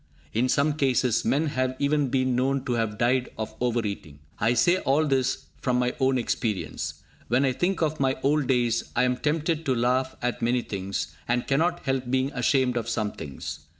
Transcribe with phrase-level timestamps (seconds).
[0.33, 4.17] In some cases, men have even been known to have died of over eating.
[4.39, 7.03] I say all this from my own experience.
[7.27, 11.15] When I think of my old days, I am tempted to laugh at many things,
[11.27, 13.59] and cannot help being ashamed of some things.